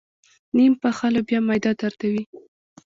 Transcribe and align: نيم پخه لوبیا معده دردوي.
نيم 0.55 0.73
پخه 0.81 1.07
لوبیا 1.13 1.39
معده 1.47 1.71
دردوي. 1.79 2.23